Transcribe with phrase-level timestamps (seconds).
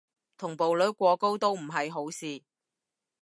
[0.35, 2.41] 同步率過高都唔係好事